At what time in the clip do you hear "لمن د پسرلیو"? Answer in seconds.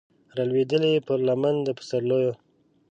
1.27-2.31